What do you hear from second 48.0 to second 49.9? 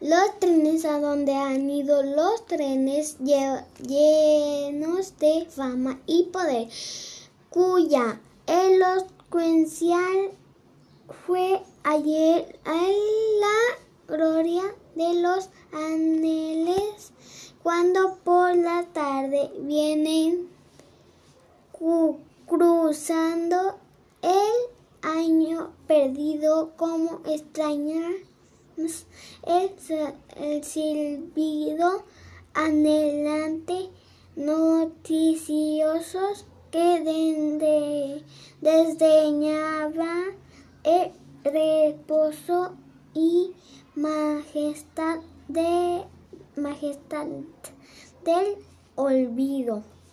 del olvido.